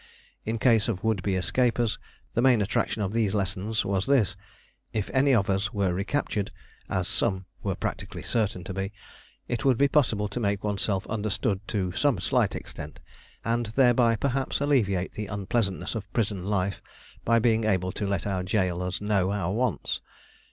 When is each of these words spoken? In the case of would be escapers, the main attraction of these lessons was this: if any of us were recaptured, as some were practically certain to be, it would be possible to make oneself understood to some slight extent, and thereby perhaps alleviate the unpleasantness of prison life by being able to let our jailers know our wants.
In 0.45 0.55
the 0.55 0.59
case 0.59 0.87
of 0.87 1.03
would 1.03 1.21
be 1.21 1.35
escapers, 1.35 1.99
the 2.33 2.41
main 2.41 2.59
attraction 2.59 3.03
of 3.03 3.13
these 3.13 3.35
lessons 3.35 3.85
was 3.85 4.07
this: 4.07 4.35
if 4.93 5.11
any 5.13 5.31
of 5.35 5.47
us 5.47 5.71
were 5.73 5.93
recaptured, 5.93 6.49
as 6.89 7.07
some 7.07 7.45
were 7.61 7.75
practically 7.75 8.23
certain 8.23 8.63
to 8.63 8.73
be, 8.73 8.91
it 9.47 9.63
would 9.63 9.77
be 9.77 9.87
possible 9.87 10.27
to 10.29 10.39
make 10.39 10.63
oneself 10.63 11.05
understood 11.05 11.61
to 11.67 11.91
some 11.91 12.19
slight 12.19 12.55
extent, 12.55 12.99
and 13.45 13.67
thereby 13.75 14.15
perhaps 14.15 14.59
alleviate 14.59 15.11
the 15.11 15.27
unpleasantness 15.27 15.93
of 15.93 16.11
prison 16.13 16.47
life 16.47 16.81
by 17.23 17.37
being 17.37 17.65
able 17.65 17.91
to 17.91 18.07
let 18.07 18.25
our 18.25 18.41
jailers 18.41 19.01
know 19.01 19.31
our 19.31 19.53
wants. 19.53 20.01